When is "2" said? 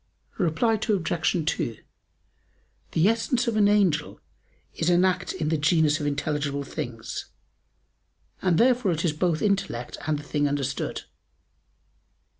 1.45-1.77